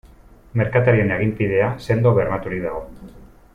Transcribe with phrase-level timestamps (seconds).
[0.61, 2.83] Merkatarien aginpidea sendo bermaturik dago.